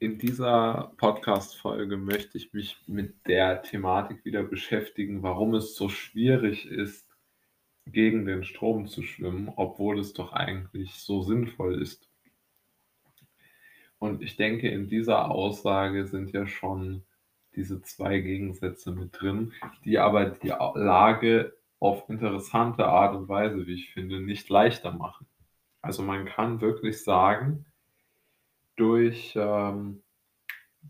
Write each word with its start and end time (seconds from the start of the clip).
In 0.00 0.18
dieser 0.18 0.92
Podcast-Folge 0.96 1.96
möchte 1.96 2.36
ich 2.36 2.52
mich 2.52 2.76
mit 2.86 3.26
der 3.26 3.62
Thematik 3.62 4.24
wieder 4.24 4.42
beschäftigen, 4.42 5.22
warum 5.22 5.54
es 5.54 5.76
so 5.76 5.88
schwierig 5.88 6.66
ist, 6.66 7.06
gegen 7.86 8.26
den 8.26 8.44
Strom 8.44 8.86
zu 8.86 9.02
schwimmen, 9.02 9.52
obwohl 9.54 9.98
es 10.00 10.12
doch 10.12 10.32
eigentlich 10.32 10.94
so 10.94 11.22
sinnvoll 11.22 11.80
ist. 11.80 12.08
Und 13.98 14.22
ich 14.22 14.36
denke, 14.36 14.68
in 14.68 14.88
dieser 14.88 15.30
Aussage 15.30 16.06
sind 16.06 16.32
ja 16.32 16.46
schon 16.46 17.04
diese 17.54 17.80
zwei 17.82 18.18
Gegensätze 18.18 18.90
mit 18.90 19.20
drin, 19.20 19.52
die 19.84 19.98
aber 19.98 20.26
die 20.26 20.48
Lage 20.48 21.56
auf 21.78 22.08
interessante 22.08 22.86
Art 22.86 23.14
und 23.14 23.28
Weise, 23.28 23.66
wie 23.66 23.74
ich 23.74 23.92
finde, 23.92 24.20
nicht 24.20 24.48
leichter 24.48 24.92
machen. 24.92 25.26
Also 25.82 26.02
man 26.02 26.26
kann 26.26 26.60
wirklich 26.60 27.02
sagen, 27.02 27.66
durch, 28.76 29.34
ähm, 29.36 30.02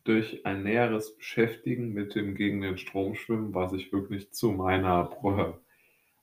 durch 0.05 0.45
ein 0.47 0.63
näheres 0.63 1.17
Beschäftigen 1.17 1.93
mit 1.93 2.15
dem 2.15 2.35
gegen 2.35 2.61
den 2.61 2.79
Strom 2.79 3.15
schwimmen, 3.15 3.55
was 3.55 3.73
ich 3.73 3.93
wirklich 3.93 4.33
zu 4.33 4.53
meiner 4.53 5.11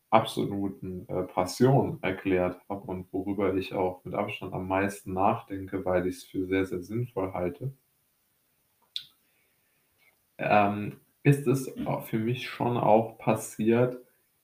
absoluten 0.10 1.08
äh, 1.08 1.24
Passion 1.24 2.00
erklärt 2.02 2.62
habe 2.70 2.82
und 2.92 3.12
worüber 3.14 3.56
ich 3.56 3.74
auch 3.74 4.04
mit 4.04 4.14
Abstand 4.14 4.54
am 4.54 4.68
meisten 4.68 5.14
nachdenke, 5.14 5.86
weil 5.86 6.06
ich 6.08 6.18
es 6.18 6.24
für 6.26 6.46
sehr, 6.48 6.66
sehr 6.66 6.84
sinnvoll 6.84 7.34
halte, 7.34 7.74
ähm, 10.38 11.00
ist 11.24 11.48
es 11.48 11.72
für 12.06 12.20
mich 12.20 12.50
schon 12.50 12.78
auch 12.78 13.18
passiert, 13.18 13.98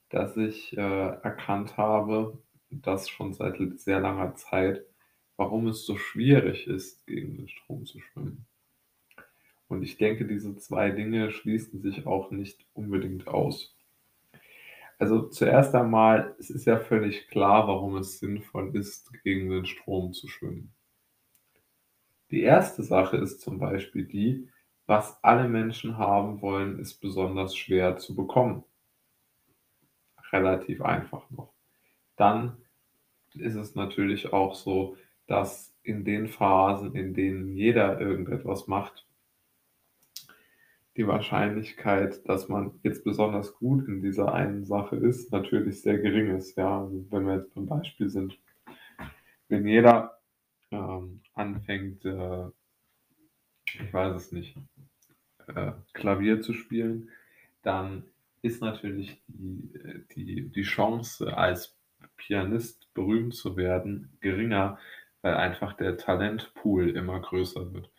dass 0.10 0.38
ich 0.38 0.78
äh, 0.78 0.82
erkannt 0.82 1.76
habe, 1.78 2.38
dass 2.70 3.10
schon 3.10 3.34
seit 3.34 3.58
sehr 3.80 4.00
langer 4.00 4.36
Zeit, 4.36 4.86
warum 5.38 5.68
es 5.68 5.86
so 5.86 5.98
schwierig 5.98 6.68
ist, 6.68 7.06
gegen 7.08 7.38
den 7.38 7.48
Strom 7.48 7.86
zu 7.86 8.00
schwimmen. 8.00 8.46
Und 9.68 9.84
ich 9.84 9.98
denke, 9.98 10.26
diese 10.26 10.56
zwei 10.58 10.92
Dinge 10.92 11.32
schließen 11.32 11.82
sich 11.82 12.06
auch 12.06 12.32
nicht 12.32 12.66
unbedingt 12.74 13.28
aus. 13.28 13.76
Also 15.00 15.28
zuerst 15.28 15.76
einmal, 15.76 16.36
es 16.40 16.50
ist 16.50 16.66
ja 16.66 16.78
völlig 16.78 17.28
klar, 17.28 17.68
warum 17.68 17.98
es 17.98 18.20
sinnvoll 18.20 18.76
ist, 18.76 19.12
gegen 19.24 19.50
den 19.50 19.66
Strom 19.66 20.14
zu 20.14 20.28
schwimmen. 20.28 20.74
Die 22.32 22.42
erste 22.42 22.84
Sache 22.84 23.18
ist 23.18 23.42
zum 23.42 23.60
Beispiel 23.60 24.06
die, 24.06 24.50
was 24.86 25.22
alle 25.24 25.48
Menschen 25.48 25.98
haben 25.98 26.42
wollen, 26.42 26.80
ist 26.80 26.96
besonders 26.96 27.56
schwer 27.56 27.98
zu 27.98 28.16
bekommen. 28.16 28.64
Relativ 30.32 30.82
einfach 30.82 31.30
noch. 31.30 31.54
Dann 32.16 32.58
ist 33.36 33.56
es 33.56 33.76
natürlich 33.76 34.34
auch 34.34 34.56
so, 34.56 34.98
dass 35.28 35.74
in 35.84 36.04
den 36.04 36.28
Phasen, 36.28 36.96
in 36.96 37.14
denen 37.14 37.56
jeder 37.56 38.00
irgendetwas 38.00 38.68
macht, 38.68 39.06
die 40.98 41.08
Wahrscheinlichkeit, 41.08 42.28
dass 42.28 42.50
man 42.50 42.80
jetzt 42.82 43.04
besonders 43.04 43.54
gut 43.54 43.88
in 43.88 44.02
dieser 44.02 44.34
einen 44.34 44.66
Sache 44.66 44.96
ist, 44.96 45.32
natürlich 45.32 45.82
sehr 45.82 46.00
gering 46.00 46.36
ist. 46.36 46.58
Ja, 46.58 46.82
also 46.82 47.06
wenn 47.12 47.28
wir 47.28 47.36
jetzt 47.36 47.54
beim 47.54 47.68
Beispiel 47.68 48.10
sind, 48.10 48.38
wenn 49.48 49.68
jeder 49.68 50.18
ähm, 50.72 51.22
anfängt, 51.34 52.04
äh, 52.04 52.48
ich 53.66 53.94
weiß 53.94 54.16
es 54.16 54.32
nicht, 54.32 54.58
äh, 55.48 55.72
Klavier 55.94 56.42
zu 56.42 56.54
spielen, 56.54 57.10
dann 57.62 58.04
ist 58.42 58.62
natürlich 58.62 59.22
die, 59.28 59.70
die, 60.16 60.50
die 60.50 60.64
Chance, 60.64 61.38
als 61.38 61.76
Pianist 62.16 62.92
berühmt 62.94 63.36
zu 63.36 63.56
werden, 63.56 64.18
geringer, 64.20 64.80
weil 65.22 65.36
einfach 65.36 65.74
der 65.74 65.98
Talentpool 65.98 66.90
immer 66.90 67.20
größer 67.20 67.74
wird 67.74 67.90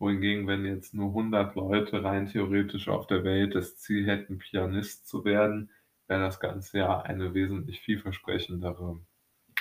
wohingegen, 0.00 0.46
wenn 0.48 0.64
jetzt 0.64 0.94
nur 0.94 1.08
100 1.08 1.54
Leute 1.54 2.02
rein 2.02 2.26
theoretisch 2.26 2.88
auf 2.88 3.06
der 3.06 3.22
Welt 3.22 3.54
das 3.54 3.76
Ziel 3.76 4.06
hätten, 4.06 4.38
Pianist 4.38 5.06
zu 5.06 5.24
werden, 5.24 5.70
wäre 6.08 6.22
das 6.22 6.40
Ganze 6.40 6.78
ja 6.78 7.02
eine 7.02 7.34
wesentlich 7.34 7.80
vielversprechendere 7.80 8.98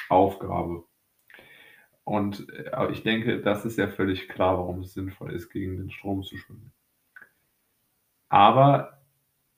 Aufgabe. 0.07 0.85
Und 2.05 2.49
äh, 2.49 2.91
ich 2.91 3.03
denke, 3.03 3.41
das 3.41 3.65
ist 3.65 3.77
ja 3.77 3.87
völlig 3.87 4.29
klar, 4.29 4.57
warum 4.57 4.79
es 4.79 4.93
sinnvoll 4.93 5.33
ist, 5.33 5.49
gegen 5.49 5.77
den 5.77 5.91
Strom 5.91 6.23
zu 6.23 6.37
schwimmen. 6.37 6.71
Aber 8.29 9.01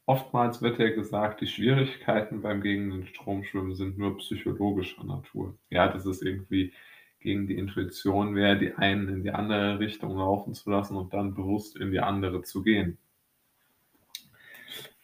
oftmals 0.05 0.61
wird 0.61 0.79
ja 0.79 0.89
gesagt, 0.89 1.41
die 1.41 1.47
Schwierigkeiten 1.47 2.41
beim 2.41 2.61
gegen 2.61 2.89
den 2.89 3.05
Strom 3.05 3.43
schwimmen 3.43 3.75
sind 3.75 3.97
nur 3.97 4.17
psychologischer 4.17 5.03
Natur. 5.03 5.57
Ja, 5.69 5.87
das 5.87 6.05
ist 6.05 6.23
irgendwie 6.23 6.73
gegen 7.21 7.47
die 7.47 7.57
Intuition 7.57 8.35
wäre, 8.35 8.57
die 8.57 8.73
einen 8.73 9.07
in 9.07 9.23
die 9.23 9.31
andere 9.31 9.79
Richtung 9.79 10.17
laufen 10.17 10.53
zu 10.53 10.69
lassen 10.69 10.97
und 10.97 11.13
dann 11.13 11.33
bewusst 11.33 11.77
in 11.77 11.91
die 11.91 11.99
andere 11.99 12.41
zu 12.41 12.63
gehen. 12.63 12.97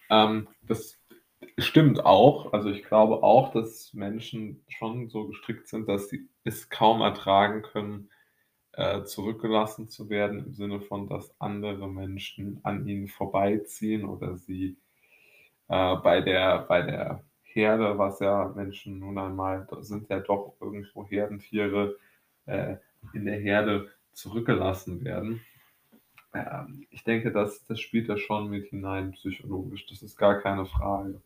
Ähm, 0.09 0.47
das 0.63 0.99
stimmt 1.57 2.05
auch. 2.05 2.53
Also 2.53 2.69
ich 2.69 2.83
glaube 2.83 3.23
auch, 3.23 3.51
dass 3.51 3.93
Menschen 3.93 4.63
schon 4.67 5.09
so 5.09 5.27
gestrickt 5.27 5.67
sind, 5.67 5.87
dass 5.87 6.09
sie 6.09 6.27
es 6.43 6.69
kaum 6.69 7.01
ertragen 7.01 7.61
können, 7.61 8.09
äh, 8.73 9.03
zurückgelassen 9.03 9.89
zu 9.89 10.09
werden, 10.09 10.39
im 10.39 10.53
Sinne 10.53 10.81
von, 10.81 11.07
dass 11.07 11.35
andere 11.39 11.87
Menschen 11.87 12.59
an 12.63 12.87
ihnen 12.87 13.07
vorbeiziehen 13.07 14.05
oder 14.05 14.37
sie 14.37 14.77
äh, 15.67 15.95
bei 15.97 16.21
der, 16.21 16.59
bei 16.67 16.81
der 16.81 17.23
Herde, 17.41 17.97
was 17.97 18.19
ja 18.19 18.53
Menschen 18.55 18.99
nun 18.99 19.17
einmal 19.17 19.67
sind 19.81 20.09
ja 20.09 20.19
doch 20.19 20.55
irgendwo 20.61 21.05
Herdentiere, 21.07 21.97
äh, 22.47 22.77
in 23.13 23.25
der 23.25 23.39
Herde 23.39 23.91
zurückgelassen 24.13 25.03
werden. 25.05 25.41
Ähm, 26.33 26.87
ich 26.89 27.03
denke, 27.03 27.31
das, 27.31 27.65
das 27.65 27.79
spielt 27.79 28.09
da 28.09 28.17
schon 28.17 28.49
mit 28.49 28.67
hinein 28.67 29.11
psychologisch, 29.11 29.85
das 29.87 30.01
ist 30.01 30.17
gar 30.17 30.41
keine 30.41 30.65
Frage. 30.65 31.21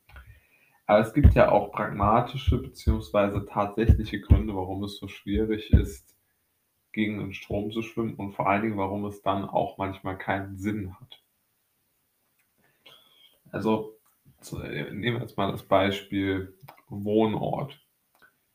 Aber 0.86 1.00
es 1.00 1.14
gibt 1.14 1.34
ja 1.36 1.50
auch 1.50 1.72
pragmatische 1.72 2.58
bzw. 2.58 3.46
tatsächliche 3.46 4.20
Gründe, 4.20 4.56
warum 4.56 4.84
es 4.84 4.98
so 4.98 5.08
schwierig 5.08 5.72
ist, 5.72 6.18
gegen 6.92 7.20
den 7.20 7.34
Strom 7.34 7.72
zu 7.72 7.82
schwimmen 7.82 8.16
und 8.16 8.34
vor 8.34 8.50
allen 8.50 8.64
Dingen, 8.64 8.78
warum 8.78 9.06
es 9.06 9.22
dann 9.22 9.46
auch 9.46 9.78
manchmal 9.78 10.18
keinen 10.18 10.58
Sinn 10.58 10.94
hat. 11.00 11.24
Also 13.52 13.98
nehmen 14.52 15.18
wir 15.18 15.22
jetzt 15.22 15.38
mal 15.38 15.52
das 15.52 15.64
Beispiel 15.64 16.58
Wohnort. 16.90 17.80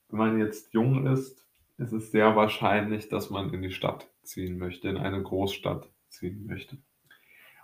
Wenn 0.08 0.18
man 0.18 0.38
jetzt 0.38 0.72
jung 0.74 1.06
ist, 1.06 1.45
es 1.78 1.92
ist 1.92 2.12
sehr 2.12 2.36
wahrscheinlich, 2.36 3.08
dass 3.08 3.30
man 3.30 3.52
in 3.52 3.62
die 3.62 3.70
Stadt 3.70 4.08
ziehen 4.22 4.58
möchte, 4.58 4.88
in 4.88 4.96
eine 4.96 5.22
Großstadt 5.22 5.88
ziehen 6.08 6.46
möchte. 6.46 6.78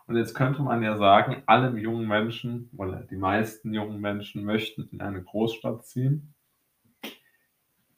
Und 0.07 0.17
jetzt 0.17 0.35
könnte 0.35 0.63
man 0.63 0.83
ja 0.83 0.97
sagen, 0.97 1.43
alle 1.47 1.79
jungen 1.79 2.07
Menschen 2.07 2.71
oder 2.77 3.01
die 3.01 3.17
meisten 3.17 3.73
jungen 3.73 4.01
Menschen 4.01 4.45
möchten 4.45 4.89
in 4.93 5.01
eine 5.01 5.23
Großstadt 5.23 5.87
ziehen. 5.87 6.35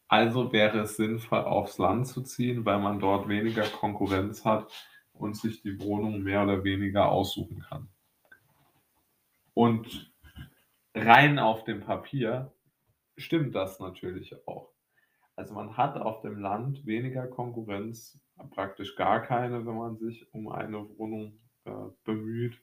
Also 0.06 0.53
wäre 0.53 0.80
es 0.80 0.97
sinnvoll, 0.97 1.41
aufs 1.41 1.78
Land 1.78 2.06
zu 2.06 2.22
ziehen, 2.22 2.64
weil 2.64 2.78
man 2.78 3.00
dort 3.00 3.28
weniger 3.28 3.64
Konkurrenz 3.64 4.44
hat 4.44 4.70
und 5.12 5.36
sich 5.36 5.62
die 5.62 5.80
Wohnung 5.80 6.22
mehr 6.22 6.42
oder 6.42 6.62
weniger 6.62 7.10
aussuchen 7.10 7.60
kann. 7.69 7.88
Und 9.54 10.12
rein 10.94 11.38
auf 11.38 11.64
dem 11.64 11.80
Papier 11.80 12.53
stimmt 13.16 13.54
das 13.54 13.80
natürlich 13.80 14.36
auch. 14.47 14.73
Also 15.37 15.55
man 15.55 15.77
hat 15.77 15.97
auf 15.97 16.21
dem 16.21 16.39
Land 16.39 16.87
weniger 16.87 17.27
Konkurrenz, 17.27 18.21
praktisch 18.50 18.95
gar 18.97 19.21
keine, 19.21 19.67
wenn 19.67 19.77
man 19.77 19.97
sich 19.97 20.33
um 20.33 20.49
eine 20.49 20.89
Wohnung 20.97 21.41
äh, 21.65 21.72
bemüht. 22.05 22.61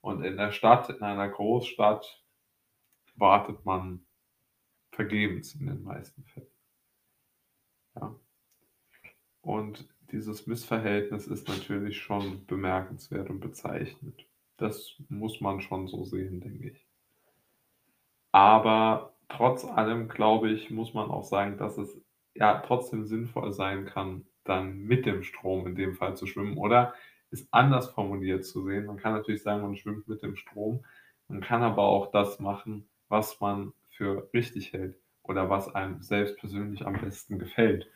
Und 0.00 0.24
in 0.24 0.36
der 0.36 0.50
Stadt, 0.50 0.88
in 0.90 1.02
einer 1.02 1.28
Großstadt, 1.28 2.24
wartet 3.16 3.64
man 3.64 4.04
vergebens 4.92 5.54
in 5.54 5.66
den 5.66 5.82
meisten 5.82 6.24
Fällen. 6.24 6.46
Ja. 7.96 8.14
Und 9.42 9.88
dieses 10.10 10.46
Missverhältnis 10.46 11.26
ist 11.26 11.48
natürlich 11.48 11.98
schon 11.98 12.44
bemerkenswert 12.46 13.30
und 13.30 13.40
bezeichnend. 13.40 14.26
Das 14.56 15.00
muss 15.08 15.40
man 15.40 15.60
schon 15.60 15.86
so 15.86 16.04
sehen, 16.04 16.40
denke 16.40 16.70
ich. 16.70 16.86
Aber 18.32 19.14
trotz 19.30 19.64
allem, 19.64 20.08
glaube 20.08 20.50
ich, 20.50 20.70
muss 20.70 20.94
man 20.94 21.10
auch 21.10 21.24
sagen, 21.24 21.56
dass 21.56 21.78
es 21.78 22.00
ja 22.34 22.60
trotzdem 22.60 23.04
sinnvoll 23.06 23.52
sein 23.52 23.86
kann, 23.86 24.26
dann 24.44 24.78
mit 24.78 25.06
dem 25.06 25.22
Strom 25.22 25.66
in 25.66 25.74
dem 25.74 25.94
Fall 25.94 26.16
zu 26.16 26.26
schwimmen 26.26 26.56
oder 26.56 26.94
ist 27.30 27.48
anders 27.52 27.90
formuliert 27.90 28.44
zu 28.44 28.62
sehen. 28.64 28.86
Man 28.86 28.96
kann 28.96 29.12
natürlich 29.14 29.42
sagen, 29.42 29.62
man 29.62 29.76
schwimmt 29.76 30.08
mit 30.08 30.22
dem 30.22 30.36
Strom. 30.36 30.84
Man 31.28 31.40
kann 31.40 31.62
aber 31.62 31.84
auch 31.84 32.10
das 32.10 32.40
machen, 32.40 32.88
was 33.08 33.40
man 33.40 33.72
für 33.90 34.28
richtig 34.34 34.72
hält 34.72 34.96
oder 35.22 35.48
was 35.48 35.72
einem 35.74 36.02
selbst 36.02 36.38
persönlich 36.38 36.86
am 36.86 37.00
besten 37.00 37.38
gefällt. 37.38 37.88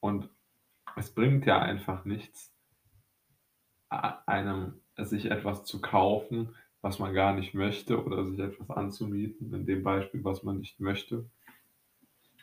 Und 0.00 0.28
es 0.96 1.14
bringt 1.14 1.44
ja 1.44 1.60
einfach 1.60 2.04
nichts, 2.04 2.54
einem 3.88 4.80
sich 4.96 5.30
etwas 5.30 5.64
zu 5.64 5.80
kaufen, 5.80 6.54
was 6.82 6.98
man 6.98 7.14
gar 7.14 7.34
nicht 7.34 7.54
möchte 7.54 8.04
oder 8.04 8.26
sich 8.26 8.38
etwas 8.40 8.70
anzumieten, 8.70 9.54
in 9.54 9.66
dem 9.66 9.82
Beispiel, 9.84 10.24
was 10.24 10.42
man 10.42 10.58
nicht 10.58 10.80
möchte, 10.80 11.26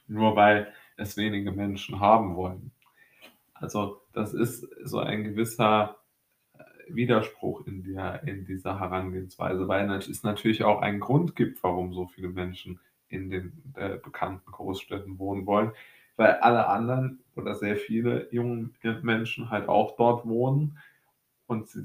nur 0.07 0.35
weil 0.35 0.73
es 0.97 1.17
wenige 1.17 1.51
Menschen 1.51 1.99
haben 1.99 2.35
wollen. 2.35 2.71
Also, 3.53 4.01
das 4.13 4.33
ist 4.33 4.67
so 4.83 4.99
ein 4.99 5.23
gewisser, 5.23 5.97
äh, 6.57 6.63
Widerspruch 6.89 7.67
in 7.67 7.83
der 7.83 8.23
in 8.23 8.45
dieser 8.45 8.79
Herangehensweise, 8.79 9.67
weil 9.67 9.89
es 9.91 10.23
natürlich 10.23 10.63
auch 10.63 10.81
einen 10.81 10.99
Grund 10.99 11.35
gibt, 11.35 11.63
warum 11.63 11.93
so 11.93 12.07
viele 12.07 12.29
Menschen 12.29 12.79
in 13.09 13.29
den, 13.31 13.63
äh, 13.75 13.97
bekannten 13.97 14.51
Großstädten 14.51 15.19
wohnen 15.19 15.45
wollen, 15.45 15.71
weil 16.17 16.33
alle 16.41 16.67
anderen 16.67 17.21
oder 17.35 17.55
sehr 17.55 17.77
viele 17.77 18.29
junge 18.33 18.71
Menschen 19.03 19.49
halt 19.51 19.69
auch 19.69 19.95
dort 19.97 20.27
wohnen 20.27 20.79
und 21.47 21.65
s 21.65 21.79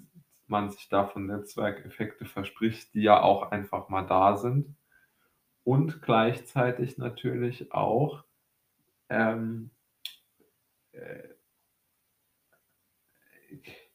man 0.48 0.70
sich 0.70 0.88
davon 0.88 1.26
Netzwerkeffekte 1.26 2.24
verspricht, 2.24 2.94
die 2.94 3.02
ja 3.02 3.22
auch 3.22 3.50
einfach 3.50 3.88
mal 3.88 4.02
da 4.06 4.36
sind 4.36 4.76
und 5.64 6.02
gleichzeitig 6.02 6.98
natürlich 6.98 7.72
auch, 7.72 8.24
ähm, 9.08 9.70
äh 10.92 11.34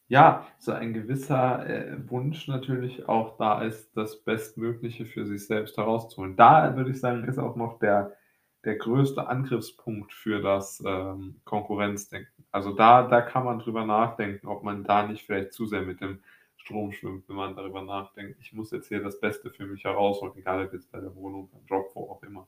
ja, 0.10 0.48
so 0.57 0.72
ein 0.72 0.94
gewisser, 0.94 1.68
äh, 1.69 2.10
Wunsch 2.10 2.48
natürlich 2.48 3.07
auch 3.07 3.38
da 3.38 3.62
ist, 3.62 3.96
das 3.96 4.24
Bestmögliche 4.24 5.06
für 5.06 5.25
sich 5.28 5.46
selbst 5.46 5.78
herauszuholen. 5.78 6.36
Da 6.36 6.75
würde 6.75 6.90
ich 6.90 7.00
sagen, 7.00 7.25
ist 7.25 7.38
auch 7.38 7.56
noch 7.56 7.78
der 7.78 8.18
der 8.66 8.76
größte 8.76 9.28
Angriffspunkt 9.28 10.14
für 10.14 10.42
das, 10.42 10.84
ähm, 10.86 11.42
Konkurrenzdenken. 11.46 12.46
Also, 12.52 12.74
da 12.74 13.04
da 13.08 13.22
kann 13.22 13.46
man 13.46 13.60
drüber 13.60 13.86
nachdenken, 13.86 14.48
ob 14.48 14.64
man 14.64 14.84
da 14.84 15.08
nicht 15.08 15.26
vielleicht 15.26 15.54
zu 15.54 15.66
sehr 15.66 15.82
mit 15.84 16.02
dem 16.02 16.20
Strom 16.58 16.92
schwimmt, 16.92 17.28
wenn 17.30 17.36
man 17.38 17.56
darüber 17.56 17.82
nachdenkt: 17.84 18.40
„Ich 18.42 18.54
muss 18.54 18.72
jetzt 18.72 18.88
hier 18.90 19.02
das 19.04 19.20
Beste 19.20 19.50
für 19.52 19.66
mich 19.66 19.84
herausholen“, 19.86 20.36
egal 20.38 20.66
ob 20.66 20.74
jetzt 20.74 20.92
bei 20.92 21.00
der 21.00 21.16
Wohnung, 21.16 21.50
beim 21.52 21.66
Job, 21.68 21.92
wo 21.96 22.12
auch 22.12 22.24
immer. 22.24 22.48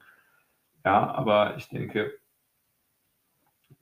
Ja, 0.86 1.12
aber 1.12 1.58
ich 1.58 1.70
denke 1.70 2.14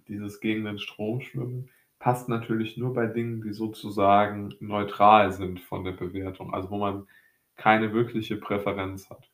dieses 0.10 0.42
gegen 0.42 0.66
den 0.66 0.78
Strom 0.78 1.22
schwimmen 1.22 1.70
passt 2.00 2.28
natürlich 2.28 2.76
nur 2.76 2.94
bei 2.94 3.08
Dingen, 3.08 3.42
die 3.42 3.54
sozusagen 3.54 4.54
neutral 4.60 5.32
sind 5.32 5.62
von 5.62 5.86
der 5.86 5.94
Bewertung, 5.94 6.54
also, 6.54 6.70
wo 6.70 6.78
man 6.78 7.08
keine 7.56 7.94
wirkliche 7.94 8.36
Präferenz 8.36 9.10
hat. 9.10 9.30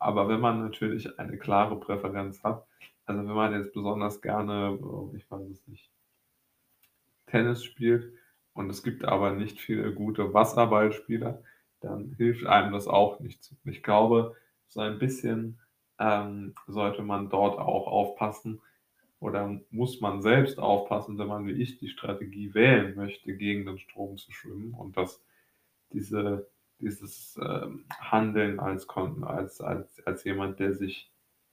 Aber 0.00 0.28
wenn 0.28 0.40
man 0.40 0.62
natürlich 0.62 1.18
eine 1.18 1.38
klare 1.38 1.78
Präferenz 1.78 2.42
hat 2.42 2.66
also, 3.06 3.20
wenn 3.20 3.34
man 3.34 3.54
jetzt 3.54 3.72
besonders 3.72 4.20
gerne, 4.20 4.78
äh, 4.80 5.16
ich 5.16 5.30
weiß 5.30 5.48
es 5.48 5.66
nicht 5.68 5.90
Tennis 7.26 7.64
spielt 7.64 8.12
und 8.52 8.68
es 8.68 8.82
gibt 8.82 9.04
aber 9.04 9.32
nicht 9.32 9.60
viele 9.60 9.92
gute 9.94 10.34
Wasserballspieler, 10.34 11.42
dann 11.80 12.14
hilft 12.16 12.46
einem 12.46 12.72
das 12.72 12.88
auch 12.88 13.20
nichts. 13.20 13.54
Ich 13.64 13.82
glaube, 13.82 14.34
so 14.68 14.80
ein 14.80 14.98
bisschen, 14.98 15.60
ähm, 15.98 16.54
sollte 16.66 17.02
man 17.02 17.30
dort 17.30 17.58
auch 17.58 17.86
aufpassen 17.86 18.60
oder 19.20 19.60
muss 19.70 20.00
man 20.00 20.20
selbst 20.20 20.58
aufpassen, 20.58 21.18
wenn 21.18 21.28
man 21.28 21.46
wie 21.46 21.62
ich 21.62 21.78
die 21.78 21.88
Strategie 21.88 22.54
wählen 22.54 22.94
möchte, 22.96 23.36
gegen 23.36 23.66
den 23.66 23.78
Strom 23.78 24.18
zu 24.18 24.32
schwimmen 24.32 24.74
und 24.74 24.96
dass 24.96 25.22
diese 25.92 26.48
dieses, 26.80 27.38
ähm, 27.42 27.84
Handeln 28.00 28.60
als 28.60 28.88
als 28.88 29.60
als 29.60 30.06
als 30.06 30.24
jemand, 30.24 30.58
der 30.60 30.74
sich 30.74 31.10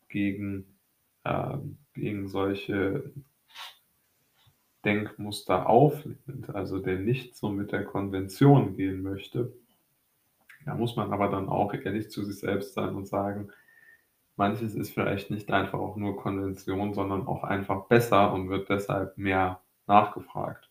gegen 0.09 0.65
ähm, 1.25 1.77
gegen 1.93 2.27
solche 2.27 3.11
Denkmuster 4.85 5.67
auflehnt, 5.67 6.49
also, 6.53 6.77
der 6.77 6.99
nicht 6.99 7.35
so 7.35 7.49
mit 7.49 7.71
der 7.71 7.85
Konvention 7.85 8.75
gehen 8.77 9.01
möchte. 9.01 9.51
Da 10.65 10.75
muss 10.75 10.95
man 10.97 11.13
aber 11.13 11.29
dann 11.29 11.47
auch 11.47 11.73
ehrlich 11.73 12.09
zu 12.11 12.23
sich 12.25 12.39
selbst 12.39 12.73
sein 12.73 12.95
und 12.95 13.07
sagen: 13.07 13.49
„Manches 14.37 14.75
ist 14.75 14.91
vielleicht 14.91 15.31
nicht 15.31 15.51
einfach 15.51 15.79
auch 15.79 15.97
nur 15.97 16.17
Konvention, 16.17 16.93
sondern 16.93 17.27
auch 17.27 17.43
einfach 17.43 17.85
besser 17.87 18.33
und 18.33 18.49
wird 18.49 18.69
deshalb 18.69 19.17
mehr 19.17 19.61
nachgefragt.“ 19.87 20.69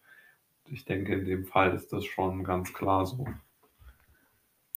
Ich 0.66 0.84
denke, 0.86 1.14
in 1.14 1.24
dem 1.26 1.46
Fall 1.46 1.74
ist 1.74 1.92
das 1.92 2.04
schon 2.06 2.44
ganz 2.44 2.72
klar 2.74 3.06
so. 3.06 3.26